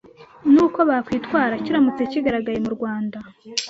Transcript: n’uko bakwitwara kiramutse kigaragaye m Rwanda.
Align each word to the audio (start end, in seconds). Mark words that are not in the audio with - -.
n’uko 0.53 0.79
bakwitwara 0.89 1.53
kiramutse 1.63 2.01
kigaragaye 2.11 2.57
m 2.61 2.67
Rwanda. 2.75 3.17